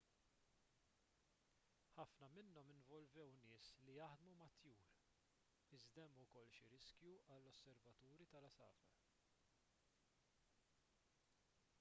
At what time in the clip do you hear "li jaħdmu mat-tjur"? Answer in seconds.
3.89-4.81